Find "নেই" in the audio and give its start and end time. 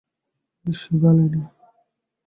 1.33-1.45